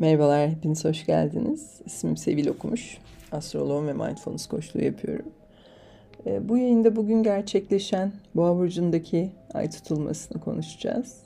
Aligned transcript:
Merhabalar, 0.00 0.50
hepiniz 0.50 0.84
hoş 0.84 1.06
geldiniz. 1.06 1.80
İsmim 1.84 2.16
Sevil 2.16 2.48
Okumuş. 2.48 2.98
Astroloğum 3.32 3.86
ve 3.86 3.92
Mindfulness 3.92 4.46
koçluğu 4.46 4.82
yapıyorum. 4.82 5.26
Ee, 6.26 6.48
bu 6.48 6.58
yayında 6.58 6.96
bugün 6.96 7.22
gerçekleşen 7.22 8.12
Boğa 8.34 8.56
Burcu'ndaki 8.56 9.30
ay 9.54 9.70
tutulmasını 9.70 10.40
konuşacağız. 10.40 11.16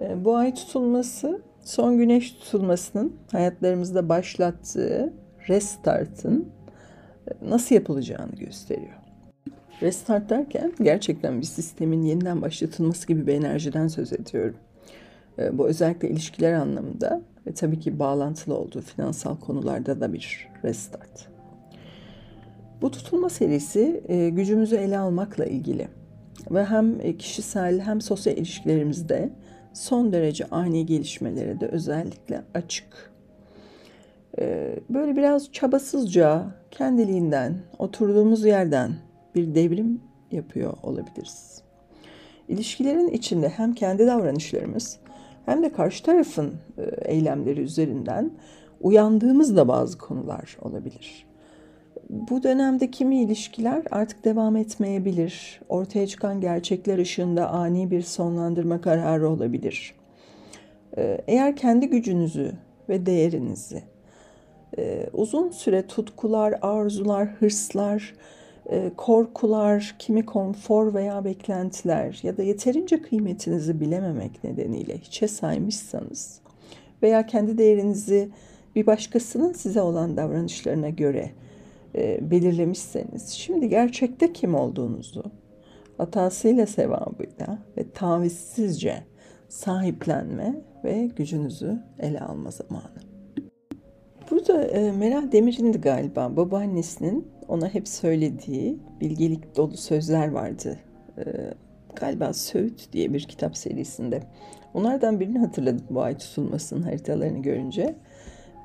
Ee, 0.00 0.24
bu 0.24 0.36
ay 0.36 0.54
tutulması 0.54 1.42
son 1.64 1.98
güneş 1.98 2.32
tutulmasının 2.32 3.16
hayatlarımızda 3.32 4.08
başlattığı 4.08 5.12
restartın 5.48 6.48
e, 7.28 7.50
nasıl 7.50 7.74
yapılacağını 7.74 8.36
gösteriyor. 8.36 8.98
Restart 9.82 10.30
derken 10.30 10.72
gerçekten 10.82 11.40
bir 11.40 11.46
sistemin 11.46 12.02
yeniden 12.02 12.42
başlatılması 12.42 13.06
gibi 13.06 13.26
bir 13.26 13.34
enerjiden 13.34 13.88
söz 13.88 14.12
ediyorum. 14.12 14.56
Ee, 15.38 15.58
bu 15.58 15.68
özellikle 15.68 16.08
ilişkiler 16.08 16.52
anlamında 16.52 17.22
ve 17.46 17.54
tabii 17.54 17.80
ki 17.80 17.98
bağlantılı 17.98 18.54
olduğu 18.54 18.80
finansal 18.80 19.36
konularda 19.36 20.00
da 20.00 20.12
bir 20.12 20.48
restart. 20.64 21.28
Bu 22.82 22.90
tutulma 22.90 23.28
serisi 23.28 24.02
e, 24.08 24.28
gücümüzü 24.28 24.76
ele 24.76 24.98
almakla 24.98 25.44
ilgili 25.44 25.88
ve 26.50 26.64
hem 26.64 27.00
e, 27.00 27.16
kişisel 27.16 27.80
hem 27.80 28.00
sosyal 28.00 28.36
ilişkilerimizde 28.36 29.30
son 29.72 30.12
derece 30.12 30.44
ani 30.44 30.86
gelişmelere 30.86 31.60
de 31.60 31.66
özellikle 31.66 32.42
açık. 32.54 33.12
E, 34.38 34.76
böyle 34.90 35.16
biraz 35.16 35.52
çabasızca 35.52 36.46
kendiliğinden 36.70 37.58
oturduğumuz 37.78 38.44
yerden 38.44 38.94
bir 39.34 39.54
devrim 39.54 40.00
yapıyor 40.30 40.72
olabiliriz. 40.82 41.62
İlişkilerin 42.48 43.08
içinde 43.08 43.48
hem 43.48 43.74
kendi 43.74 44.06
davranışlarımız 44.06 44.98
hem 45.46 45.62
de 45.62 45.72
karşı 45.72 46.02
tarafın 46.02 46.54
e, 46.78 47.12
eylemleri 47.12 47.60
üzerinden 47.60 48.30
uyandığımız 48.80 49.56
da 49.56 49.68
bazı 49.68 49.98
konular 49.98 50.56
olabilir. 50.62 51.26
Bu 52.10 52.42
dönemde 52.42 52.90
kimi 52.90 53.22
ilişkiler 53.22 53.82
artık 53.90 54.24
devam 54.24 54.56
etmeyebilir. 54.56 55.60
Ortaya 55.68 56.06
çıkan 56.06 56.40
gerçekler 56.40 56.98
ışığında 56.98 57.50
ani 57.50 57.90
bir 57.90 58.02
sonlandırma 58.02 58.80
kararı 58.80 59.28
olabilir. 59.28 59.94
E, 60.96 61.20
eğer 61.26 61.56
kendi 61.56 61.86
gücünüzü 61.88 62.52
ve 62.88 63.06
değerinizi 63.06 63.82
e, 64.78 65.06
uzun 65.12 65.50
süre 65.50 65.86
tutkular, 65.86 66.58
arzular, 66.62 67.28
hırslar, 67.28 68.14
korkular, 68.96 69.96
kimi 69.98 70.26
konfor 70.26 70.94
veya 70.94 71.24
beklentiler 71.24 72.20
ya 72.22 72.36
da 72.36 72.42
yeterince 72.42 73.02
kıymetinizi 73.02 73.80
bilememek 73.80 74.44
nedeniyle 74.44 74.98
hiçe 74.98 75.28
saymışsanız 75.28 76.40
veya 77.02 77.26
kendi 77.26 77.58
değerinizi 77.58 78.30
bir 78.76 78.86
başkasının 78.86 79.52
size 79.52 79.80
olan 79.80 80.16
davranışlarına 80.16 80.88
göre 80.88 81.30
e, 81.94 82.30
belirlemişseniz 82.30 83.28
şimdi 83.28 83.68
gerçekte 83.68 84.32
kim 84.32 84.54
olduğunuzu 84.54 85.24
hatasıyla 85.96 86.66
sevabıyla 86.66 87.58
ve 87.76 87.90
tavizsizce 87.94 89.02
sahiplenme 89.48 90.54
ve 90.84 91.10
gücünüzü 91.16 91.78
ele 91.98 92.20
alma 92.20 92.50
zamanı. 92.50 93.10
Burada 94.30 94.64
e, 94.64 94.92
Meral 94.92 95.32
Demir'in 95.32 95.72
de 95.72 95.78
galiba 95.78 96.36
babaannesinin 96.36 97.28
ona 97.50 97.68
hep 97.68 97.88
söylediği 97.88 98.78
bilgelik 99.00 99.56
dolu 99.56 99.76
sözler 99.76 100.30
vardı. 100.30 100.78
E, 101.18 101.24
galiba 101.96 102.32
Söğüt 102.32 102.92
diye 102.92 103.12
bir 103.14 103.20
kitap 103.20 103.56
serisinde. 103.56 104.22
Onlardan 104.74 105.20
birini 105.20 105.38
hatırladım 105.38 105.86
bu 105.90 106.02
ay 106.02 106.18
tutulmasının 106.18 106.82
haritalarını 106.82 107.42
görünce. 107.42 107.94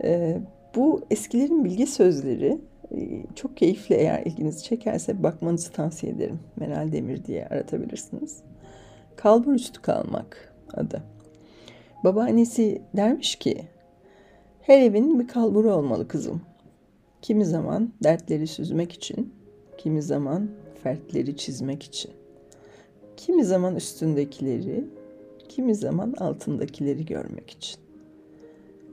E, 0.04 0.38
bu 0.76 1.06
eskilerin 1.12 1.66
bilgi 1.66 1.88
sözleri 1.88 2.62
e, 2.92 3.24
çok 3.36 3.58
keyifli 3.58 3.96
eğer 3.96 4.26
ilginizi 4.26 4.64
çekerse 4.64 5.24
bakmanızı 5.24 5.72
tavsiye 5.72 6.14
ederim. 6.14 6.40
Meral 6.56 6.92
Demir 6.92 7.26
diye 7.26 7.48
aratabilirsiniz. 7.48 8.40
Kalbur 9.16 9.54
üstü 9.54 9.82
kalmak 9.82 10.54
adı. 10.74 11.04
Babaannesi 12.04 12.82
dermiş 12.96 13.36
ki 13.36 13.64
her 14.62 14.82
evin 14.82 15.20
bir 15.20 15.28
kalburu 15.28 15.74
olmalı 15.74 16.08
kızım. 16.08 16.42
Kimi 17.26 17.46
zaman 17.46 17.94
dertleri 18.04 18.48
süzmek 18.48 18.92
için, 18.92 19.34
kimi 19.78 20.02
zaman 20.02 20.50
fertleri 20.84 21.38
çizmek 21.38 21.84
için. 21.84 22.12
Kimi 23.18 23.46
zaman 23.46 23.76
üstündekileri, 23.76 24.86
kimi 25.50 25.76
zaman 25.76 26.14
altındakileri 26.18 27.06
görmek 27.06 27.50
için. 27.50 27.80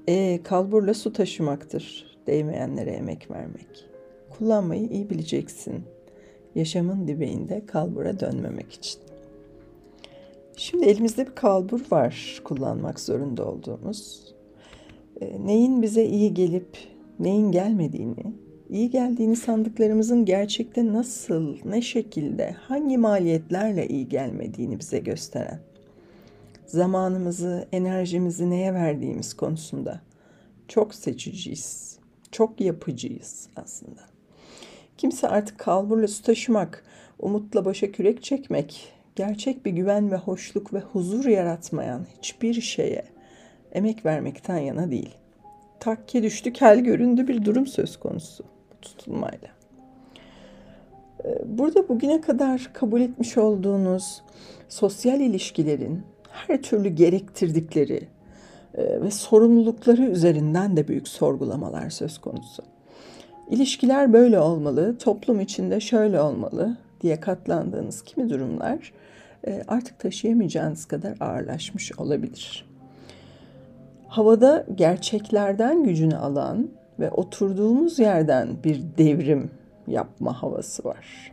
E 0.09 0.41
kalburla 0.45 0.95
su 0.95 1.13
taşımaktır, 1.13 2.17
değmeyenlere 2.27 2.91
emek 2.91 3.31
vermek. 3.31 3.87
Kullanmayı 4.31 4.89
iyi 4.89 5.11
bileceksin. 5.11 5.85
Yaşamın 6.55 7.09
dibeğinde 7.09 7.67
kalbura 7.67 8.21
dönmemek 8.21 8.73
için. 8.73 9.01
Şimdi 10.57 10.87
elimizde 10.87 11.27
bir 11.27 11.35
kalbur 11.35 11.81
var 11.91 12.41
kullanmak 12.45 13.01
zorunda 13.01 13.45
olduğumuz. 13.45 14.33
E, 15.21 15.47
neyin 15.47 15.83
bize 15.83 16.05
iyi 16.05 16.35
gelip 16.35 16.92
neyin 17.19 17.53
gelmediğini, 17.53 18.35
iyi 18.71 18.91
geldiğini 18.91 19.37
sandıklarımızın 19.37 20.25
gerçekte 20.25 20.93
nasıl, 20.93 21.57
ne 21.65 21.83
şekilde, 21.83 22.53
hangi 22.53 22.99
maliyetlerle 22.99 23.89
iyi 23.89 24.09
gelmediğini 24.09 24.79
bize 24.79 24.99
gösteren, 24.99 25.61
zamanımızı, 26.67 27.69
enerjimizi 27.73 28.51
neye 28.51 28.75
verdiğimiz 28.75 29.35
konusunda 29.35 30.01
çok 30.69 30.95
seçiciyiz, 30.95 31.99
çok 32.33 32.61
yapıcıyız 32.61 33.49
aslında. 33.57 34.01
Kimse 34.99 35.29
artık 35.29 35.59
kalburla 35.59 36.09
su 36.09 36.23
taşımak, 36.23 36.85
umutla 37.19 37.65
başa 37.65 37.93
kürek 37.93 38.23
çekmek, 38.23 38.93
gerçek 39.17 39.67
bir 39.67 39.71
güven 39.71 40.11
ve 40.11 40.17
hoşluk 40.17 40.75
ve 40.75 40.81
huzur 40.81 41.25
yaratmayan 41.25 42.07
hiçbir 42.19 42.61
şeye 42.61 43.05
emek 43.73 44.07
vermekten 44.07 44.59
yana 44.59 44.91
değil. 44.91 45.22
Takke 45.83 46.23
düştü, 46.23 46.53
kel 46.53 46.81
göründü 46.81 47.29
bir 47.29 47.45
durum 47.45 47.67
söz 47.67 47.97
konusu 47.97 48.45
tutulmayla. 48.83 49.49
Ee, 51.25 51.59
burada 51.59 51.89
bugüne 51.89 52.21
kadar 52.21 52.71
kabul 52.73 53.01
etmiş 53.01 53.39
olduğunuz 53.39 54.23
sosyal 54.69 55.21
ilişkilerin 55.21 56.03
her 56.31 56.63
türlü 56.63 56.89
gerektirdikleri 56.89 58.09
e, 58.75 59.01
ve 59.01 59.11
sorumlulukları 59.11 60.03
üzerinden 60.03 60.77
de 60.77 60.89
büyük 60.89 61.09
sorgulamalar 61.09 61.91
söz 61.91 62.19
konusu. 62.19 62.63
İlişkiler 63.51 64.13
böyle 64.13 64.41
olmalı, 64.41 64.99
toplum 64.99 65.41
içinde 65.41 65.81
şöyle 65.81 66.21
olmalı 66.21 66.77
diye 67.01 67.21
katlandığınız 67.21 68.03
kimi 68.03 68.31
durumlar 68.31 68.93
e, 69.47 69.63
artık 69.69 69.99
taşıyamayacağınız 69.99 70.85
kadar 70.85 71.17
ağırlaşmış 71.21 71.99
olabilir 71.99 72.72
havada 74.13 74.67
gerçeklerden 74.75 75.85
gücünü 75.85 76.17
alan 76.17 76.69
ve 77.01 77.11
oturduğumuz 77.11 77.99
yerden 77.99 78.49
bir 78.65 78.83
devrim 78.99 79.51
yapma 79.87 80.43
havası 80.43 80.85
var. 80.85 81.33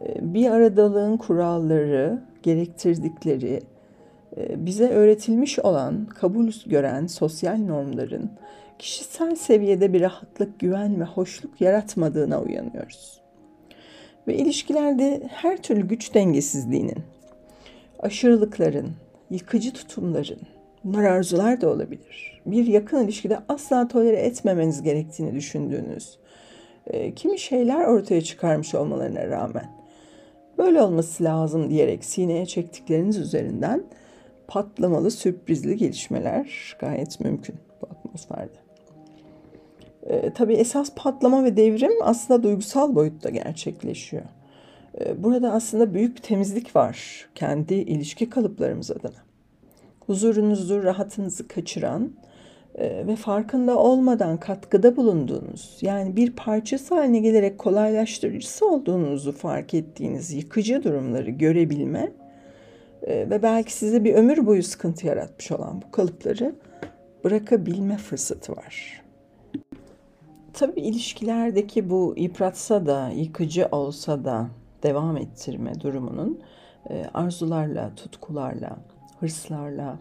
Ee, 0.00 0.34
bir 0.34 0.50
aradalığın 0.50 1.16
kuralları, 1.16 2.22
gerektirdikleri, 2.42 3.60
e, 4.36 4.66
bize 4.66 4.88
öğretilmiş 4.88 5.58
olan, 5.58 6.06
kabul 6.06 6.50
gören 6.66 7.06
sosyal 7.06 7.56
normların 7.56 8.30
kişisel 8.78 9.34
seviyede 9.36 9.92
bir 9.92 10.00
rahatlık, 10.00 10.58
güven 10.58 11.00
ve 11.00 11.04
hoşluk 11.04 11.60
yaratmadığına 11.60 12.42
uyanıyoruz. 12.42 13.20
Ve 14.28 14.36
ilişkilerde 14.36 15.22
her 15.28 15.62
türlü 15.62 15.88
güç 15.88 16.14
dengesizliğinin, 16.14 16.98
aşırılıkların, 17.98 18.90
yıkıcı 19.30 19.72
tutumların, 19.72 20.55
Bunlar 20.86 21.04
arzular 21.04 21.60
da 21.60 21.68
olabilir. 21.68 22.42
Bir 22.46 22.66
yakın 22.66 23.04
ilişkide 23.04 23.38
asla 23.48 23.88
tolere 23.88 24.16
etmemeniz 24.16 24.82
gerektiğini 24.82 25.34
düşündüğünüz 25.34 26.18
e, 26.86 27.14
kimi 27.14 27.38
şeyler 27.38 27.84
ortaya 27.84 28.20
çıkarmış 28.20 28.74
olmalarına 28.74 29.26
rağmen 29.26 29.70
böyle 30.58 30.82
olması 30.82 31.24
lazım 31.24 31.70
diyerek 31.70 32.04
sineye 32.04 32.46
çektikleriniz 32.46 33.18
üzerinden 33.18 33.82
patlamalı 34.48 35.10
sürprizli 35.10 35.76
gelişmeler 35.76 36.76
gayet 36.78 37.20
mümkün 37.20 37.56
bu 37.82 37.86
atmosferde. 37.86 38.58
E, 40.06 40.32
tabii 40.32 40.54
esas 40.54 40.94
patlama 40.96 41.44
ve 41.44 41.56
devrim 41.56 42.02
aslında 42.02 42.42
duygusal 42.42 42.94
boyutta 42.94 43.30
gerçekleşiyor. 43.30 44.24
E, 45.00 45.22
burada 45.22 45.52
aslında 45.52 45.94
büyük 45.94 46.16
bir 46.16 46.22
temizlik 46.22 46.76
var 46.76 47.28
kendi 47.34 47.74
ilişki 47.74 48.30
kalıplarımız 48.30 48.90
adına 48.90 49.25
huzurunuzu, 50.06 50.82
rahatınızı 50.82 51.48
kaçıran 51.48 52.12
e, 52.74 53.06
ve 53.06 53.16
farkında 53.16 53.78
olmadan 53.78 54.36
katkıda 54.36 54.96
bulunduğunuz, 54.96 55.78
yani 55.80 56.16
bir 56.16 56.30
parçası 56.30 56.94
haline 56.94 57.18
gelerek 57.18 57.58
kolaylaştırıcısı 57.58 58.66
olduğunuzu 58.66 59.32
fark 59.32 59.74
ettiğiniz 59.74 60.32
yıkıcı 60.32 60.84
durumları 60.84 61.30
görebilme 61.30 62.12
e, 63.02 63.30
ve 63.30 63.42
belki 63.42 63.72
size 63.72 64.04
bir 64.04 64.14
ömür 64.14 64.46
boyu 64.46 64.62
sıkıntı 64.62 65.06
yaratmış 65.06 65.52
olan 65.52 65.82
bu 65.82 65.90
kalıpları 65.90 66.54
bırakabilme 67.24 67.96
fırsatı 67.96 68.52
var. 68.52 69.02
Tabii 70.52 70.80
ilişkilerdeki 70.80 71.90
bu 71.90 72.14
yıpratsa 72.16 72.86
da, 72.86 73.08
yıkıcı 73.08 73.68
olsa 73.72 74.24
da 74.24 74.46
devam 74.82 75.16
ettirme 75.16 75.80
durumunun 75.80 76.40
e, 76.90 77.04
arzularla, 77.14 77.90
tutkularla, 77.96 78.76
hırslarla, 79.20 79.98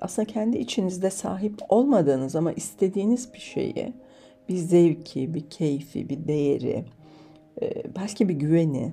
aslında 0.00 0.26
kendi 0.26 0.58
içinizde 0.58 1.10
sahip 1.10 1.54
olmadığınız 1.68 2.36
ama 2.36 2.52
istediğiniz 2.52 3.34
bir 3.34 3.38
şeyi, 3.38 3.92
bir 4.48 4.56
zevki, 4.56 5.34
bir 5.34 5.50
keyfi, 5.50 6.08
bir 6.08 6.28
değeri, 6.28 6.84
e, 7.62 7.94
belki 7.96 8.28
bir 8.28 8.34
güveni, 8.34 8.92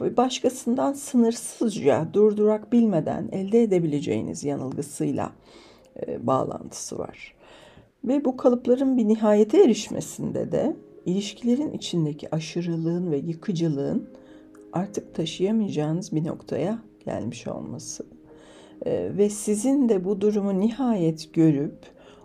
başkasından 0.00 0.92
sınırsızca 0.92 2.08
durdurak 2.12 2.72
bilmeden 2.72 3.28
elde 3.32 3.62
edebileceğiniz 3.62 4.44
yanılgısıyla 4.44 5.32
e, 6.06 6.26
bağlantısı 6.26 6.98
var. 6.98 7.34
Ve 8.04 8.24
bu 8.24 8.36
kalıpların 8.36 8.96
bir 8.96 9.08
nihayete 9.08 9.64
erişmesinde 9.64 10.52
de 10.52 10.76
ilişkilerin 11.06 11.72
içindeki 11.72 12.34
aşırılığın 12.34 13.10
ve 13.10 13.16
yıkıcılığın 13.16 14.08
artık 14.72 15.14
taşıyamayacağınız 15.14 16.12
bir 16.12 16.24
noktaya 16.24 16.78
gelmiş 17.04 17.46
olması. 17.46 18.13
Ee, 18.86 19.10
ve 19.18 19.30
sizin 19.30 19.88
de 19.88 20.04
bu 20.04 20.20
durumu 20.20 20.60
nihayet 20.60 21.34
görüp 21.34 21.78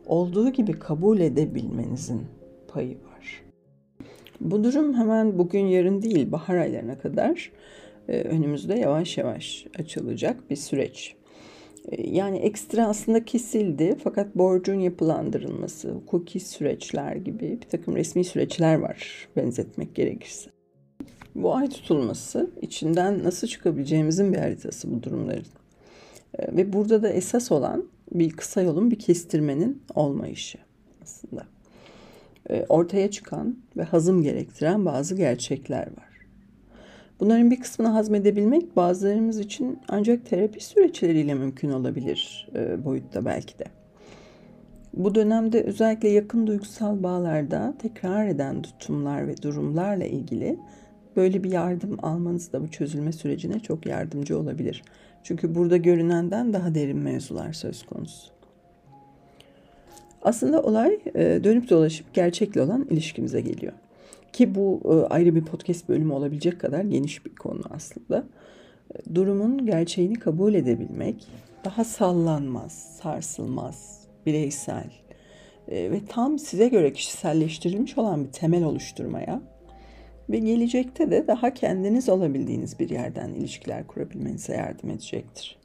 olduğu 0.06 0.50
gibi 0.50 0.72
kabul 0.72 1.20
edebilmenizin 1.20 2.22
payı 2.68 2.96
var. 2.96 3.44
Bu 4.42 4.64
durum 4.64 4.94
hemen 4.94 5.38
bugün 5.38 5.66
yarın 5.66 6.02
değil 6.02 6.32
bahar 6.32 6.58
aylarına 6.58 7.00
kadar 7.00 7.52
e, 8.08 8.22
önümüzde 8.22 8.76
yavaş 8.76 9.18
yavaş 9.18 9.68
açılacak 9.80 10.50
bir 10.50 10.56
süreç. 10.56 11.16
E, 11.92 12.10
yani 12.10 12.38
ekstra 12.38 12.88
aslında 12.88 13.26
kesildi 13.26 13.96
fakat 14.04 14.36
borcun 14.36 14.80
yapılandırılması, 14.80 15.92
hukuki 15.92 16.40
süreçler 16.40 17.16
gibi 17.16 17.60
bir 17.62 17.70
takım 17.70 17.96
resmi 17.96 18.24
süreçler 18.24 18.76
var 18.76 19.28
benzetmek 19.36 19.96
gerekirse. 19.96 20.50
Bu 21.36 21.56
ay 21.56 21.70
tutulması 21.70 22.50
içinden 22.62 23.24
nasıl 23.24 23.48
çıkabileceğimizin 23.48 24.34
bir 24.34 24.38
haritası 24.38 24.92
bu 24.92 25.04
durumların. 25.04 25.46
Ee, 26.38 26.58
ve 26.58 26.74
burada 26.74 27.04
da 27.04 27.10
esas 27.10 27.52
olan 27.52 27.86
bir 28.12 28.32
kısa 28.32 28.62
yolun 28.62 28.92
bir 28.92 29.00
kestirmenin 29.00 29.82
olmayışı 29.96 30.58
aslında. 31.04 31.44
Ee, 32.50 32.66
ortaya 32.70 33.12
çıkan 33.12 33.58
ve 33.78 33.84
hazım 33.84 34.24
gerektiren 34.24 34.86
bazı 34.86 35.16
gerçekler 35.16 35.88
var. 35.88 36.10
Bunların 37.20 37.52
bir 37.52 37.60
kısmını 37.60 37.90
hazmedebilmek 37.90 38.76
bazılarımız 38.76 39.40
için 39.40 39.80
ancak 39.88 40.26
terapi 40.26 40.64
süreçleriyle 40.64 41.34
mümkün 41.34 41.70
olabilir 41.70 42.50
e, 42.56 42.86
boyutta 42.86 43.26
belki 43.26 43.60
de. 43.60 43.66
Bu 44.94 45.16
dönemde 45.16 45.64
özellikle 45.64 46.10
yakın 46.10 46.48
duygusal 46.48 47.04
bağlarda 47.04 47.74
tekrar 47.80 48.28
eden 48.28 48.62
tutumlar 48.62 49.28
ve 49.28 49.42
durumlarla 49.42 50.06
ilgili 50.06 50.60
böyle 51.16 51.44
bir 51.44 51.52
yardım 51.52 51.98
almanız 52.02 52.54
da 52.54 52.62
bu 52.62 52.68
çözülme 52.68 53.12
sürecine 53.12 53.60
çok 53.60 53.86
yardımcı 53.86 54.40
olabilir. 54.40 54.84
Çünkü 55.24 55.56
burada 55.56 55.78
görünenden 55.78 56.54
daha 56.54 56.76
derin 56.76 56.98
mevzular 56.98 57.54
söz 57.54 57.86
konusu. 57.86 58.32
Aslında 60.22 60.62
olay 60.62 61.00
e, 61.16 61.44
dönüp 61.44 61.70
dolaşıp 61.70 62.14
gerçekle 62.14 62.62
olan 62.62 62.88
ilişkimize 62.90 63.42
geliyor. 63.42 63.74
Ki 64.34 64.56
bu 64.56 64.82
e, 64.86 65.14
ayrı 65.14 65.36
bir 65.36 65.46
podcast 65.46 65.90
bölümü 65.90 66.14
olabilecek 66.14 66.60
kadar 66.60 66.82
geniş 66.82 67.26
bir 67.26 67.36
konu 67.36 67.62
aslında. 67.70 68.24
E, 68.96 69.16
durumun 69.16 69.66
gerçeğini 69.66 70.16
kabul 70.16 70.54
edebilmek 70.54 71.28
daha 71.66 71.84
sallanmaz, 71.84 72.72
sarsılmaz, 73.02 74.00
bireysel 74.26 74.92
ve 75.68 76.02
tam 76.10 76.40
size 76.40 76.68
göre 76.68 76.94
kişiselleştirilmiş 76.94 77.98
olan 77.98 78.26
bir 78.26 78.32
temel 78.32 78.64
oluşturmaya 78.64 79.42
ve 80.30 80.40
gelecekte 80.40 81.12
de 81.12 81.28
daha 81.28 81.54
kendiniz 81.54 82.10
olabildiğiniz 82.10 82.80
bir 82.80 82.90
yerden 82.90 83.30
ilişkiler 83.30 83.88
kurabilmenize 83.88 84.54
yardım 84.54 84.90
edecektir. 84.90 85.58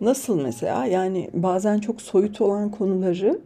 Nasıl 0.00 0.42
mesela? 0.42 0.86
Yani 0.86 1.30
bazen 1.34 1.78
çok 1.78 2.02
soyut 2.02 2.40
olan 2.40 2.70
konuları 2.70 3.40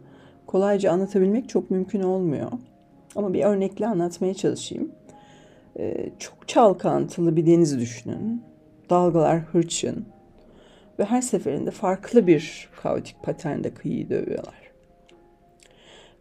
kolayca 0.47 0.91
anlatabilmek 0.91 1.49
çok 1.49 1.71
mümkün 1.71 2.03
olmuyor. 2.03 2.51
Ama 3.15 3.33
bir 3.33 3.43
örnekle 3.43 3.87
anlatmaya 3.87 4.33
çalışayım. 4.33 4.91
Ee, 5.79 6.09
çok 6.19 6.47
çalkantılı 6.47 7.35
bir 7.35 7.45
deniz 7.45 7.79
düşünün. 7.79 8.43
Dalgalar 8.89 9.39
hırçın 9.39 10.05
ve 10.99 11.05
her 11.05 11.21
seferinde 11.21 11.71
farklı 11.71 12.27
bir 12.27 12.69
kaotik 12.81 13.23
paternde 13.23 13.73
kıyıyı 13.73 14.09
dövüyorlar. 14.09 14.63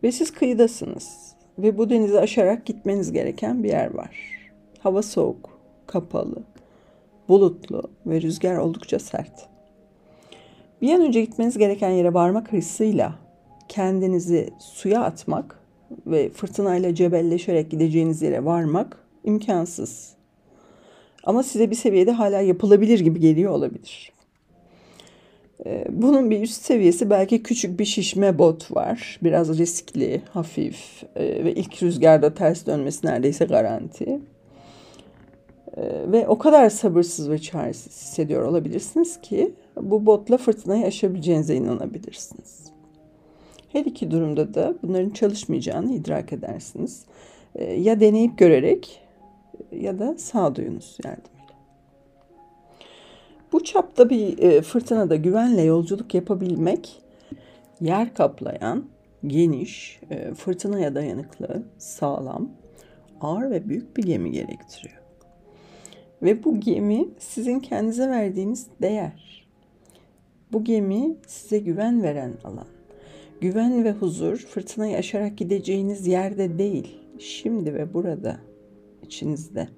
Ve 0.03 0.12
siz 0.12 0.31
kıyıdasınız 0.31 1.35
ve 1.58 1.78
bu 1.78 1.90
denizi 1.90 2.20
aşarak 2.20 2.66
gitmeniz 2.66 3.12
gereken 3.12 3.62
bir 3.62 3.69
yer 3.69 3.94
var. 3.94 4.16
Hava 4.78 5.02
soğuk, 5.02 5.58
kapalı, 5.87 6.43
bulutlu 7.28 7.82
ve 8.06 8.22
rüzgar 8.22 8.56
oldukça 8.56 8.99
sert. 8.99 9.49
Bir 10.82 10.94
an 10.94 11.00
önce 11.00 11.20
gitmeniz 11.20 11.58
gereken 11.58 11.90
yere 11.90 12.14
varmak 12.14 12.52
hırsıyla 12.52 13.14
kendinizi 13.69 14.50
suya 14.58 15.02
atmak 15.02 15.58
ve 16.06 16.31
fırtınayla 16.31 16.94
cebelleşerek 16.94 17.70
gideceğiniz 17.70 18.22
yere 18.22 18.44
varmak 18.44 18.99
imkansız. 19.25 20.12
Ama 21.25 21.43
size 21.43 21.70
bir 21.70 21.76
seviyede 21.76 22.12
hala 22.12 22.40
yapılabilir 22.40 23.00
gibi 23.00 23.20
geliyor 23.20 23.52
olabilir. 23.52 24.12
Ee, 25.67 25.85
bunun 25.91 26.31
bir 26.31 26.41
üst 26.41 26.62
seviyesi 26.62 27.11
belki 27.11 27.43
küçük 27.43 27.81
bir 27.81 27.85
şişme 27.85 28.38
bot 28.38 28.76
var. 28.76 29.19
Biraz 29.23 29.59
riskli, 29.59 30.23
hafif 30.31 31.03
e, 31.17 31.44
ve 31.44 31.55
ilk 31.55 31.82
rüzgarda 31.82 32.35
ters 32.35 32.67
dönmesi 32.67 33.06
neredeyse 33.06 33.44
garanti. 33.44 34.20
Ee, 35.76 35.82
ve 36.12 36.29
o 36.29 36.38
kadar 36.38 36.70
sabırsız 36.70 37.31
ve 37.31 37.38
çaresiz 37.38 37.93
hissediyor 37.93 38.43
olabilirsiniz 38.43 39.20
ki 39.20 39.53
bu 39.82 40.06
botla 40.06 40.37
fırtınayı 40.37 40.87
aşabileceğinize 40.87 41.55
inanabilirsiniz. 41.55 42.73
Her 43.69 43.85
iki 43.85 44.11
durumda 44.11 44.55
da 44.55 44.75
bunların 44.82 45.11
çalışmayacağını 45.11 45.93
idrak 45.93 46.32
edersiniz. 46.32 47.05
Ee, 47.55 47.64
ya 47.64 48.00
deneyip 48.00 48.38
görerek 48.38 49.00
ya 49.73 49.99
da 49.99 50.14
sağduyunuz 50.19 50.99
yardım. 51.04 51.32
Bu 53.52 53.64
çapta 53.64 54.11
bir 54.11 54.38
e, 54.38 54.62
fırtınada 54.62 55.16
güvenle 55.16 55.62
yolculuk 55.62 56.14
yapabilmek 56.14 57.02
yer 57.80 58.14
kaplayan, 58.14 58.85
geniş, 59.26 60.00
e, 60.11 60.35
fırtınaya 60.35 60.94
dayanıklı, 60.94 61.62
sağlam, 61.78 62.50
ağır 63.21 63.50
ve 63.50 63.68
büyük 63.68 63.97
bir 63.97 64.02
gemi 64.02 64.32
gerektiriyor. 64.32 65.02
Ve 66.23 66.44
bu 66.44 66.61
gemi 66.61 67.09
sizin 67.18 67.61
kendinize 67.61 68.09
verdiğiniz 68.09 68.66
değer. 68.82 69.47
Bu 70.52 70.64
gemi 70.64 71.16
size 71.26 71.59
güven 71.59 72.02
veren 72.02 72.32
alan. 72.44 72.66
Güven 73.40 73.85
ve 73.85 73.92
huzur 73.92 74.37
fırtınayı 74.37 74.97
aşarak 74.97 75.37
gideceğiniz 75.37 76.06
yerde 76.06 76.59
değil, 76.59 76.99
şimdi 77.18 77.75
ve 77.75 77.94
burada, 77.94 78.37
içinizde. 79.02 79.68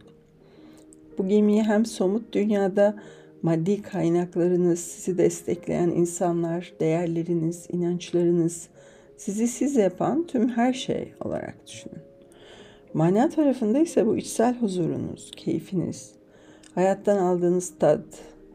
Bu 1.19 1.29
gemiyi 1.29 1.63
hem 1.63 1.87
somut 1.87 2.33
dünyada 2.33 2.97
maddi 3.45 3.83
kaynaklarınız, 3.83 4.79
sizi 4.79 5.19
destekleyen 5.19 5.89
insanlar, 5.89 6.73
değerleriniz, 6.81 7.67
inançlarınız, 7.73 8.69
sizi 9.17 9.49
siz 9.49 9.77
yapan 9.77 10.27
tüm 10.27 10.49
her 10.49 10.73
şey 10.73 11.15
olarak 11.21 11.67
düşünün. 11.67 11.99
Mana 12.95 13.29
tarafında 13.29 13.79
ise 13.79 14.07
bu 14.07 14.17
içsel 14.17 14.59
huzurunuz, 14.59 15.31
keyfiniz, 15.37 16.13
hayattan 16.75 17.19
aldığınız 17.19 17.79
tat, 17.79 18.05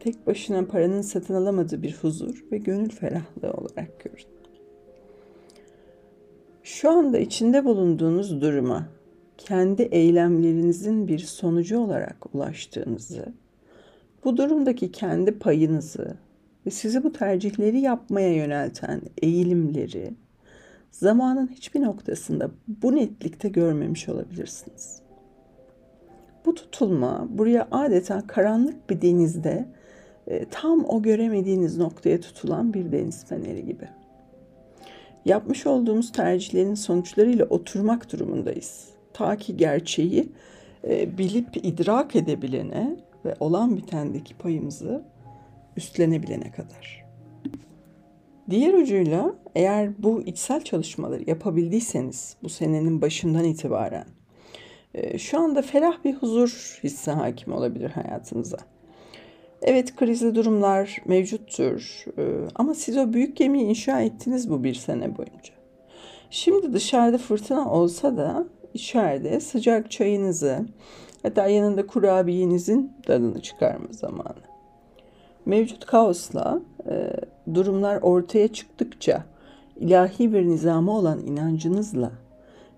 tek 0.00 0.26
başına 0.26 0.66
paranın 0.66 1.02
satın 1.02 1.34
alamadığı 1.34 1.82
bir 1.82 1.98
huzur 2.02 2.44
ve 2.52 2.58
gönül 2.58 2.90
ferahlığı 2.90 3.52
olarak 3.52 4.00
görün. 4.04 4.26
Şu 6.62 6.90
anda 6.90 7.18
içinde 7.18 7.64
bulunduğunuz 7.64 8.40
duruma 8.40 8.88
kendi 9.38 9.82
eylemlerinizin 9.82 11.08
bir 11.08 11.18
sonucu 11.18 11.78
olarak 11.78 12.34
ulaştığınızı 12.34 13.34
bu 14.24 14.36
durumdaki 14.36 14.92
kendi 14.92 15.38
payınızı 15.38 16.16
ve 16.66 16.70
sizi 16.70 17.04
bu 17.04 17.12
tercihleri 17.12 17.80
yapmaya 17.80 18.34
yönelten 18.34 19.02
eğilimleri 19.22 20.14
zamanın 20.90 21.48
hiçbir 21.48 21.80
noktasında 21.80 22.50
bu 22.68 22.96
netlikte 22.96 23.48
görmemiş 23.48 24.08
olabilirsiniz. 24.08 25.02
Bu 26.46 26.54
tutulma 26.54 27.26
buraya 27.30 27.68
adeta 27.70 28.26
karanlık 28.26 28.90
bir 28.90 29.02
denizde 29.02 29.68
e, 30.26 30.44
tam 30.44 30.84
o 30.84 31.02
göremediğiniz 31.02 31.78
noktaya 31.78 32.20
tutulan 32.20 32.74
bir 32.74 32.92
deniz 32.92 33.24
feneri 33.24 33.66
gibi. 33.66 33.88
Yapmış 35.24 35.66
olduğumuz 35.66 36.12
tercihlerin 36.12 36.74
sonuçlarıyla 36.74 37.44
oturmak 37.44 38.12
durumundayız. 38.12 38.88
Ta 39.12 39.36
ki 39.36 39.56
gerçeği 39.56 40.32
e, 40.88 41.18
bilip 41.18 41.56
idrak 41.56 42.16
edebilene 42.16 42.96
ve 43.24 43.34
olan 43.40 43.76
bitendeki 43.76 44.34
payımızı 44.34 45.04
üstlenebilene 45.76 46.50
kadar. 46.50 47.04
Diğer 48.50 48.74
ucuyla 48.74 49.34
eğer 49.54 50.02
bu 50.02 50.22
içsel 50.22 50.64
çalışmaları 50.64 51.30
yapabildiyseniz 51.30 52.36
bu 52.42 52.48
senenin 52.48 53.02
başından 53.02 53.44
itibaren 53.44 54.06
e, 54.94 55.18
şu 55.18 55.38
anda 55.38 55.62
ferah 55.62 56.04
bir 56.04 56.14
huzur 56.14 56.80
hissi 56.82 57.10
hakim 57.10 57.52
olabilir 57.52 57.90
hayatınıza. 57.90 58.58
Evet 59.62 59.96
krizli 59.96 60.34
durumlar 60.34 61.02
mevcuttur 61.06 62.04
e, 62.18 62.22
ama 62.54 62.74
siz 62.74 62.96
o 62.96 63.12
büyük 63.12 63.36
gemiyi 63.36 63.64
inşa 63.66 64.00
ettiniz 64.00 64.50
bu 64.50 64.64
bir 64.64 64.74
sene 64.74 65.16
boyunca. 65.16 65.54
Şimdi 66.30 66.72
dışarıda 66.72 67.18
fırtına 67.18 67.72
olsa 67.72 68.16
da 68.16 68.46
içeride 68.74 69.40
sıcak 69.40 69.90
çayınızı 69.90 70.66
hatta 71.22 71.46
yanında 71.46 71.86
kurabiyenizin 71.86 72.92
tadını 73.06 73.42
çıkarma 73.42 73.86
zamanı. 73.90 74.50
Mevcut 75.46 75.86
kaosla 75.86 76.60
e, 76.88 77.12
durumlar 77.54 78.02
ortaya 78.02 78.48
çıktıkça 78.48 79.24
ilahi 79.76 80.32
bir 80.32 80.46
nizama 80.46 80.98
olan 80.98 81.26
inancınızla 81.26 82.12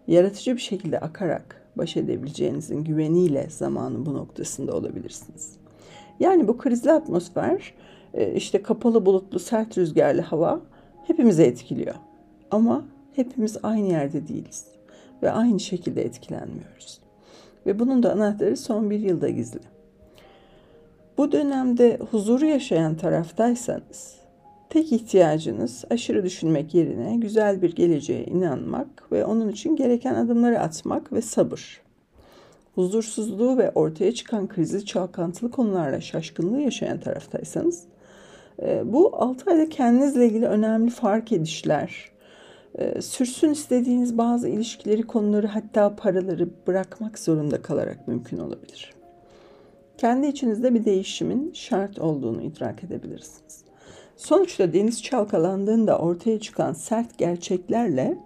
yaratıcı 0.07 0.57
bir 0.57 0.61
şekilde 0.61 1.01
akarak 1.01 1.63
baş 1.77 1.97
edebileceğinizin 1.97 2.85
güveniyle 2.85 3.47
zamanın 3.51 4.07
bu 4.07 4.15
noktasında 4.15 4.77
olabilirsiniz. 4.77 5.57
Yani 6.21 6.49
bu 6.49 6.59
krizli 6.59 6.93
atmosfer, 6.93 7.75
e, 8.15 8.35
işte 8.35 8.63
kapalı 8.63 9.07
bulutlu 9.07 9.39
sert 9.39 9.79
rüzgarlı 9.79 10.21
hava 10.21 10.61
hepimizi 11.07 11.43
etkiliyor. 11.43 11.95
Ama 12.51 12.85
hepimiz 13.13 13.57
aynı 13.63 13.89
yerde 13.89 14.29
değiliz 14.29 14.65
ve 15.23 15.31
aynı 15.31 15.61
şekilde 15.61 16.03
etkilenmiyoruz. 16.03 17.01
Ve 17.67 17.79
bunun 17.79 18.03
da 18.03 18.13
anahtarı 18.13 18.57
son 18.57 18.91
bir 18.91 19.01
yılda 19.01 19.29
gizli. 19.29 19.61
Bu 21.19 21.33
dönemde 21.33 21.99
huzuru 22.11 22.47
yaşayan 22.47 22.95
taraftaysanız 22.95 24.17
tek 24.71 24.93
ihtiyacınız 24.93 25.85
aşırı 25.91 26.25
düşünmek 26.25 26.75
yerine 26.75 27.17
güzel 27.17 27.63
bir 27.63 27.75
geleceğe 27.75 28.25
inanmak 28.25 29.13
ve 29.13 29.25
onun 29.25 29.49
için 29.49 29.77
gereken 29.77 30.15
adımları 30.15 30.61
atmak 30.61 31.13
ve 31.13 31.23
sabır. 31.23 31.81
Huzursuzluğu 32.75 33.59
ve 33.59 33.71
ortaya 33.71 34.15
çıkan 34.15 34.49
krizi 34.49 34.87
çalkantılı 34.87 35.51
konularla 35.51 36.01
şaşkınlığı 36.01 36.61
yaşayan 36.61 37.01
taraftaysanız 37.01 37.85
e, 38.63 38.93
bu 38.93 39.17
6 39.17 39.51
ayda 39.51 39.69
kendinizle 39.69 40.27
ilgili 40.27 40.47
önemli 40.47 40.91
fark 40.91 41.33
edişler, 41.33 42.12
sürsün 43.01 43.51
istediğiniz 43.51 44.19
bazı 44.19 44.49
ilişkileri, 44.49 45.03
konuları 45.03 45.47
hatta 45.47 45.97
paraları 45.97 46.49
bırakmak 46.67 47.19
zorunda 47.19 47.63
kalarak 47.63 48.09
mümkün 48.09 48.39
olabilir. 48.39 48.93
Kendi 49.99 50.27
içinizde 50.27 50.75
bir 50.75 50.85
değişimin 50.85 51.53
şart 51.53 51.99
olduğunu 51.99 52.43
idrak 52.43 52.85
edebilirsiniz. 52.85 53.65
Sonuçta 54.17 54.73
deniz 54.73 55.03
çalkalandığında 55.03 55.99
ortaya 55.99 56.41
çıkan 56.41 56.73
sert 56.73 57.19
gerçeklerle 57.19 58.19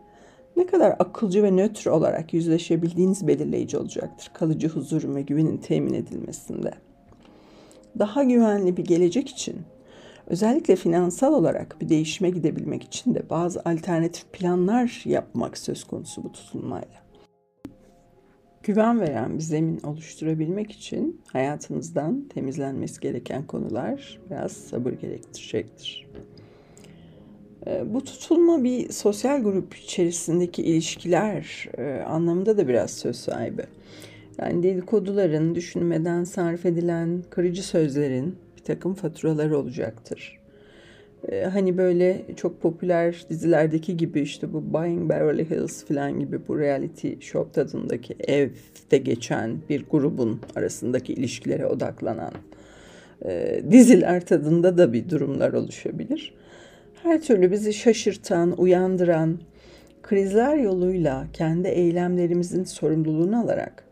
ne 0.57 0.67
kadar 0.67 0.97
akılcı 0.99 1.43
ve 1.43 1.51
nötr 1.57 1.87
olarak 1.87 2.35
yüzleşebildiğiniz 2.35 3.27
belirleyici 3.27 3.79
olacaktır 3.79 4.31
kalıcı 4.35 4.69
huzurun 4.69 5.15
ve 5.15 5.23
güvenin 5.23 5.57
temin 5.57 5.95
edilmesinde. 5.95 6.71
Daha 7.99 8.23
güvenli 8.23 8.77
bir 8.77 8.85
gelecek 8.85 9.29
için 9.29 9.57
özellikle 10.27 10.77
finansal 10.77 11.33
olarak 11.33 11.81
bir 11.81 11.89
değişime 11.89 12.31
gidebilmek 12.31 12.83
için 12.83 13.15
de 13.15 13.31
bazı 13.31 13.61
alternatif 13.61 14.33
planlar 14.33 15.03
yapmak 15.05 15.59
söz 15.59 15.85
konusu 15.85 16.25
bu 16.25 16.33
tutulmayla. 16.33 17.07
Güven 18.63 19.01
veren 19.01 19.35
bir 19.35 19.43
zemin 19.43 19.81
oluşturabilmek 19.81 20.73
için 20.73 21.21
hayatınızdan 21.33 22.29
temizlenmesi 22.35 23.01
gereken 23.01 23.47
konular 23.47 24.21
biraz 24.31 24.53
sabır 24.53 24.93
gerektirecektir. 24.93 26.07
Ee, 27.67 27.95
bu 27.95 28.05
tutulma 28.05 28.65
bir 28.65 28.93
sosyal 28.93 29.43
grup 29.43 29.77
içerisindeki 29.77 30.63
ilişkiler 30.63 31.69
e, 31.79 32.03
anlamında 32.03 32.59
da 32.59 32.69
biraz 32.69 32.91
söz 32.91 33.17
sahibi. 33.17 33.63
Yani 34.39 34.63
dedikoduların, 34.63 35.55
düşünmeden 35.55 36.25
sarf 36.25 36.67
edilen 36.67 37.23
kırıcı 37.31 37.63
sözlerin 37.63 38.37
takım 38.67 38.95
faturaları 38.95 39.59
olacaktır. 39.59 40.39
Ee, 41.29 41.45
hani 41.45 41.79
böyle 41.79 42.23
çok 42.37 42.63
popüler 42.63 43.25
dizilerdeki 43.31 43.97
gibi 43.97 44.21
işte 44.21 44.53
bu 44.53 44.73
Buying 44.75 45.11
Beverly 45.11 45.51
Hills 45.51 45.85
falan 45.85 46.21
gibi 46.21 46.49
bu 46.49 46.59
reality 46.59 47.13
show 47.21 47.53
tadındaki 47.53 48.17
evde 48.29 48.99
geçen 48.99 49.57
bir 49.69 49.85
grubun 49.91 50.41
arasındaki 50.57 51.13
ilişkilere 51.13 51.67
odaklanan 51.67 52.33
e, 53.25 53.63
diziler 53.71 54.27
tadında 54.27 54.79
da 54.79 54.93
bir 54.93 55.11
durumlar 55.11 55.53
oluşabilir. 55.53 56.35
Her 57.03 57.23
türlü 57.23 57.53
bizi 57.53 57.73
şaşırtan, 57.73 58.61
uyandıran, 58.61 59.39
krizler 60.03 60.57
yoluyla 60.57 61.27
kendi 61.33 61.69
eylemlerimizin 61.69 62.65
sorumluluğunu 62.65 63.41
alarak 63.41 63.85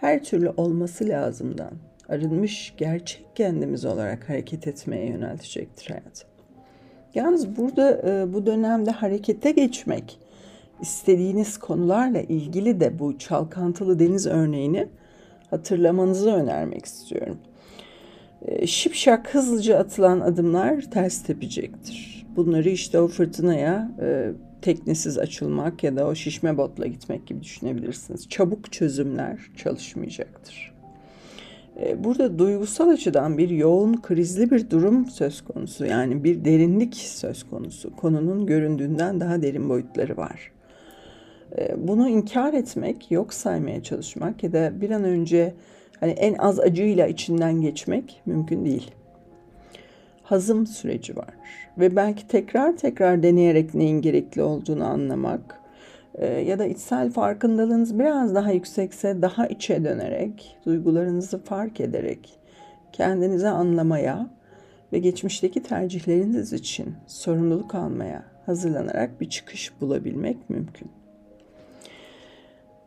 her 0.00 0.24
türlü 0.24 0.48
olması 0.48 1.08
lazımdan 1.08 1.72
arınmış 2.08 2.74
gerçek 2.76 3.26
kendimiz 3.34 3.84
olarak 3.84 4.28
hareket 4.28 4.66
etmeye 4.66 5.06
yöneltecektir 5.06 5.88
hayat. 5.88 6.26
Yalnız 7.14 7.56
burada 7.56 8.02
e, 8.10 8.32
bu 8.32 8.46
dönemde 8.46 8.90
harekete 8.90 9.50
geçmek 9.50 10.18
istediğiniz 10.80 11.58
konularla 11.58 12.20
ilgili 12.20 12.80
de 12.80 12.98
bu 12.98 13.18
çalkantılı 13.18 13.98
deniz 13.98 14.26
örneğini 14.26 14.88
hatırlamanızı 15.50 16.32
önermek 16.32 16.84
istiyorum. 16.84 17.38
E, 18.42 18.66
şipşak 18.66 19.34
hızlıca 19.34 19.78
atılan 19.78 20.20
adımlar 20.20 20.80
ters 20.80 21.22
tepecektir. 21.22 22.26
Bunları 22.36 22.68
işte 22.68 23.00
o 23.00 23.08
fırtınaya 23.08 23.90
e, 24.00 24.32
teknesiz 24.62 25.18
açılmak 25.18 25.84
ya 25.84 25.96
da 25.96 26.06
o 26.06 26.14
şişme 26.14 26.56
botla 26.56 26.86
gitmek 26.86 27.26
gibi 27.26 27.42
düşünebilirsiniz. 27.42 28.28
Çabuk 28.28 28.72
çözümler 28.72 29.38
çalışmayacaktır. 29.56 30.73
E, 31.80 32.04
burada 32.04 32.38
duygusal 32.38 32.88
açıdan 32.88 33.38
bir 33.38 33.50
yoğun 33.50 33.96
krizli 34.02 34.50
bir 34.50 34.70
durum 34.70 35.06
söz 35.06 35.40
konusu. 35.40 35.86
Yani 35.86 36.24
bir 36.24 36.44
derinlik 36.44 36.94
söz 36.94 37.42
konusu. 37.42 37.96
Konunun 37.96 38.46
göründüğünden 38.46 39.20
daha 39.20 39.42
derin 39.42 39.68
boyutları 39.68 40.16
var. 40.16 40.52
E, 41.58 41.88
bunu 41.88 42.08
inkar 42.08 42.52
etmek, 42.52 43.10
yok 43.10 43.34
saymaya 43.34 43.82
çalışmak 43.82 44.42
ya 44.42 44.52
da 44.52 44.80
bir 44.80 44.90
an 44.90 45.04
önce 45.04 45.54
hani 46.00 46.12
en 46.12 46.34
az 46.34 46.60
acıyla 46.60 47.06
içinden 47.06 47.60
geçmek 47.60 48.22
mümkün 48.26 48.64
değil. 48.64 48.90
Hazım 50.22 50.66
süreci 50.66 51.16
var 51.16 51.34
ve 51.78 51.96
belki 51.96 52.28
tekrar 52.28 52.76
tekrar 52.76 53.22
deneyerek 53.22 53.74
neyin 53.74 54.02
gerekli 54.02 54.42
olduğunu 54.42 54.84
anlamak, 54.84 55.60
ya 56.22 56.58
da 56.58 56.66
içsel 56.66 57.10
farkındalığınız 57.10 57.98
biraz 57.98 58.34
daha 58.34 58.52
yüksekse 58.52 59.22
daha 59.22 59.46
içe 59.46 59.84
dönerek, 59.84 60.56
duygularınızı 60.66 61.38
fark 61.38 61.80
ederek 61.80 62.38
kendinizi 62.92 63.48
anlamaya 63.48 64.30
ve 64.92 64.98
geçmişteki 64.98 65.62
tercihleriniz 65.62 66.52
için 66.52 66.94
sorumluluk 67.06 67.74
almaya 67.74 68.22
hazırlanarak 68.46 69.20
bir 69.20 69.28
çıkış 69.28 69.72
bulabilmek 69.80 70.50
mümkün. 70.50 70.88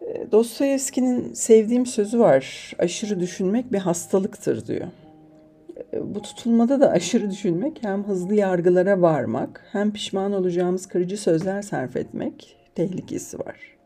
Ee, 0.01 0.31
Dostoyevski'nin 0.31 1.34
sevdiğim 1.34 1.86
sözü 1.86 2.19
var. 2.19 2.74
Aşırı 2.79 3.19
düşünmek 3.19 3.72
bir 3.72 3.77
hastalıktır 3.77 4.67
diyor. 4.67 4.88
Ee, 5.93 6.15
bu 6.15 6.22
tutulmada 6.22 6.79
da 6.79 6.91
aşırı 6.91 7.31
düşünmek 7.31 7.84
hem 7.84 8.03
hızlı 8.03 8.36
yargılara 8.36 9.01
varmak 9.01 9.65
hem 9.72 9.93
pişman 9.93 10.34
olacağımız 10.34 10.86
kırıcı 10.86 11.17
sözler 11.17 11.62
sarf 11.62 11.96
etmek 11.96 12.57
tehlikesi 12.77 13.39
var. 13.39 13.77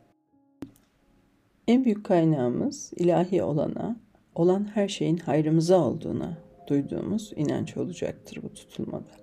En 1.67 1.85
büyük 1.85 2.03
kaynağımız 2.03 2.91
ilahi 2.95 3.43
olana, 3.43 3.95
olan 4.35 4.71
her 4.73 4.87
şeyin 4.87 5.17
hayrımıza 5.17 5.85
olduğuna 5.85 6.37
duyduğumuz 6.67 7.33
inanç 7.35 7.77
olacaktır 7.77 8.39
bu 8.43 8.53
tutulmada. 8.53 9.13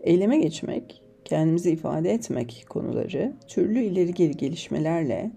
Eyleme 0.00 0.38
geçmek, 0.38 1.02
kendimizi 1.24 1.70
ifade 1.70 2.10
etmek 2.10 2.64
konuları 2.68 3.32
türlü 3.48 3.80
ileri 3.80 4.14
geri 4.14 4.36
gelişmelerle 4.36 5.30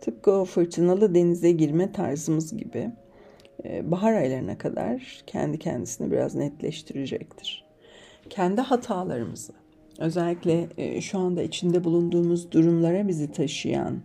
tıpkı 0.00 0.32
o 0.32 0.44
fırtınalı 0.44 1.14
denize 1.14 1.52
girme 1.52 1.92
tarzımız 1.92 2.56
gibi 2.56 2.90
e, 3.64 3.90
bahar 3.90 4.12
aylarına 4.12 4.58
kadar 4.58 5.22
kendi 5.26 5.58
kendisini 5.58 6.10
biraz 6.10 6.34
netleştirecektir. 6.34 7.64
Kendi 8.30 8.60
hatalarımızı, 8.60 9.52
özellikle 9.98 10.68
e, 10.78 11.00
şu 11.00 11.18
anda 11.18 11.42
içinde 11.42 11.84
bulunduğumuz 11.84 12.52
durumlara 12.52 13.08
bizi 13.08 13.32
taşıyan 13.32 14.00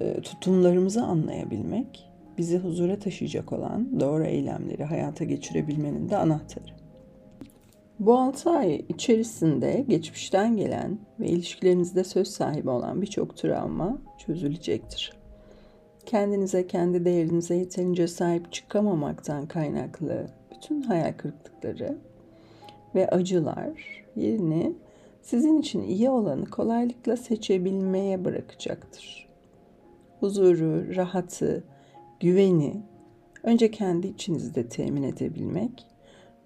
e, 0.00 0.20
tutumlarımızı 0.20 1.02
anlayabilmek, 1.02 2.08
bizi 2.38 2.58
huzura 2.58 2.98
taşıyacak 2.98 3.52
olan 3.52 4.00
doğru 4.00 4.24
eylemleri 4.24 4.84
hayata 4.84 5.24
geçirebilmenin 5.24 6.08
de 6.08 6.16
anahtarı. 6.16 6.78
Bu 7.98 8.18
6 8.18 8.50
ay 8.50 8.84
içerisinde 8.88 9.84
geçmişten 9.88 10.56
gelen 10.56 10.98
ve 11.20 11.26
ilişkilerinizde 11.26 12.04
söz 12.04 12.28
sahibi 12.28 12.70
olan 12.70 13.02
birçok 13.02 13.36
travma 13.36 13.98
çözülecektir. 14.18 15.12
Kendinize, 16.06 16.66
kendi 16.66 17.04
değerinize 17.04 17.54
yeterince 17.54 18.08
sahip 18.08 18.52
çıkamamaktan 18.52 19.46
kaynaklı 19.46 20.26
bütün 20.54 20.82
hayal 20.82 21.12
kırıklıkları 21.12 21.98
ve 22.94 23.08
acılar 23.08 24.04
yerini 24.16 24.74
sizin 25.28 25.58
için 25.58 25.82
iyi 25.82 26.10
olanı 26.10 26.44
kolaylıkla 26.44 27.16
seçebilmeye 27.16 28.24
bırakacaktır. 28.24 29.28
Huzuru, 30.20 30.96
rahatı, 30.96 31.64
güveni 32.20 32.82
önce 33.42 33.70
kendi 33.70 34.06
içinizde 34.06 34.68
temin 34.68 35.02
edebilmek 35.02 35.86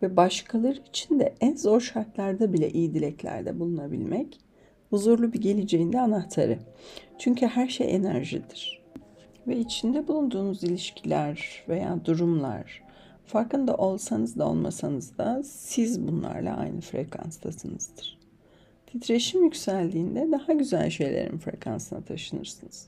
ve 0.03 0.17
başkaları 0.17 0.79
için 0.89 1.21
de 1.21 1.35
en 1.41 1.57
zor 1.57 1.81
şartlarda 1.81 2.53
bile 2.53 2.71
iyi 2.71 2.95
dileklerde 2.95 3.61
bulunabilmek 3.61 4.41
huzurlu 4.91 5.33
bir 5.33 5.41
geleceğin 5.41 5.93
de 5.93 6.01
anahtarı. 6.01 6.59
Çünkü 7.19 7.47
her 7.47 7.69
şey 7.69 7.95
enerjidir. 7.95 8.83
Ve 9.47 9.59
içinde 9.59 10.09
bulunduğunuz 10.09 10.65
ilişkiler 10.65 11.65
veya 11.69 12.05
durumlar 12.05 12.83
farkında 13.27 13.77
olsanız 13.77 14.39
da 14.39 14.49
olmasanız 14.49 15.19
da 15.19 15.43
siz 15.43 16.09
bunlarla 16.09 16.57
aynı 16.57 16.81
frekanstasınızdır. 16.81 18.22
Titreşim 18.93 19.45
yükseldiğinde 19.45 20.29
daha 20.33 20.53
güzel 20.53 20.91
şeylerin 20.91 21.39
frekansına 21.39 22.01
taşınırsınız. 22.01 22.87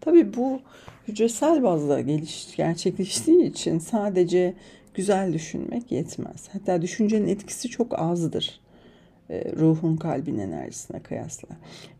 Tabii 0.00 0.34
bu 0.34 0.60
hücresel 1.08 1.62
bazda 1.62 2.00
geliş, 2.00 2.56
gerçekleştiği 2.56 3.44
için 3.50 3.78
sadece 3.78 4.54
güzel 4.94 5.32
düşünmek 5.32 5.92
yetmez. 5.92 6.48
Hatta 6.52 6.82
düşüncenin 6.82 7.28
etkisi 7.28 7.68
çok 7.68 7.98
azdır 8.00 8.60
e, 9.30 9.52
ruhun 9.52 9.96
kalbin 9.96 10.38
enerjisine 10.38 11.02
kıyasla. 11.02 11.48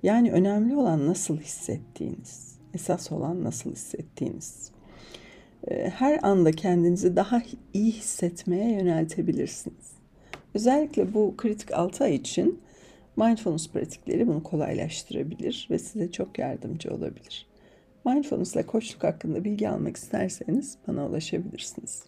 Yani 0.03 0.33
önemli 0.33 0.77
olan 0.77 1.07
nasıl 1.07 1.41
hissettiğiniz, 1.41 2.59
esas 2.75 3.13
olan 3.13 3.45
nasıl 3.45 3.73
hissettiğiniz. 3.73 4.71
E, 5.69 5.91
her 5.91 6.19
anda 6.23 6.53
kendinizi 6.53 7.17
daha 7.17 7.43
iyi 7.75 7.93
hissetmeye 7.93 8.73
yöneltebilirsiniz. 8.73 9.93
Özellikle 10.55 11.15
bu 11.15 11.35
kritik 11.37 11.73
6 11.73 12.05
ay 12.05 12.15
için 12.15 12.61
mindfulness 13.19 13.71
pratikleri 13.71 14.27
bunu 14.27 14.43
kolaylaştırabilir 14.43 15.69
ve 15.71 15.79
size 15.79 16.13
çok 16.13 16.39
yardımcı 16.39 16.95
olabilir. 16.95 17.47
Mindfulness 18.05 18.55
ile 18.55 18.63
koçluk 18.63 19.05
hakkında 19.05 19.45
bilgi 19.45 19.69
almak 19.69 19.97
isterseniz 19.97 20.79
bana 20.89 21.07
ulaşabilirsiniz. 21.07 22.03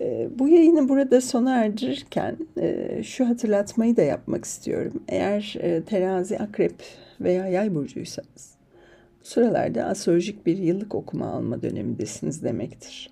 Ee, 0.00 0.28
bu 0.38 0.48
yayını 0.48 0.88
burada 0.88 1.20
sona 1.20 1.64
erdirirken 1.64 2.36
e, 2.60 3.02
şu 3.02 3.28
hatırlatmayı 3.28 3.96
da 3.96 4.02
yapmak 4.02 4.44
istiyorum. 4.44 5.02
Eğer 5.08 5.56
e, 5.60 5.82
terazi, 5.82 6.38
akrep 6.38 6.74
veya 7.20 7.46
yay 7.46 7.74
burcuysanız 7.74 8.54
bu 9.20 9.24
sıralarda 9.24 9.84
astrolojik 9.84 10.46
bir 10.46 10.58
yıllık 10.58 10.94
okuma 10.94 11.26
alma 11.26 11.62
dönemindesiniz 11.62 12.42
demektir. 12.44 13.10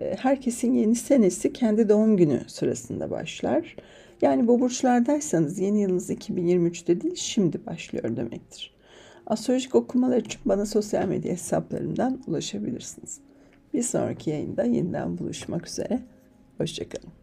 E, 0.00 0.16
herkesin 0.18 0.74
yeni 0.74 0.94
senesi 0.94 1.52
kendi 1.52 1.88
doğum 1.88 2.16
günü 2.16 2.40
sırasında 2.46 3.10
başlar. 3.10 3.76
Yani 4.22 4.48
bu 4.48 4.60
burçlardaysanız 4.60 5.58
yeni 5.58 5.80
yılınız 5.80 6.10
2023'te 6.10 7.00
değil 7.00 7.16
şimdi 7.16 7.66
başlıyor 7.66 8.16
demektir. 8.16 8.74
Astrolojik 9.26 9.74
okumalar 9.74 10.16
için 10.16 10.40
bana 10.44 10.66
sosyal 10.66 11.08
medya 11.08 11.32
hesaplarımdan 11.32 12.22
ulaşabilirsiniz. 12.26 13.20
Bir 13.74 13.82
sonraki 13.82 14.30
yayında 14.30 14.64
yeniden 14.64 15.18
buluşmak 15.18 15.66
üzere. 15.66 16.00
Hoşçakalın. 16.58 17.21